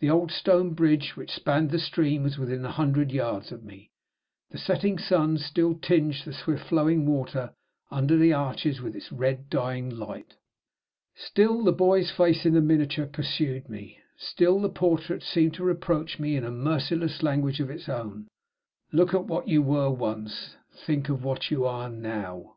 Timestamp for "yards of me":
3.12-3.90